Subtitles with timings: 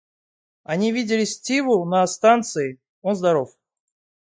[0.63, 3.55] Они видели Стиву на станции, он здоров.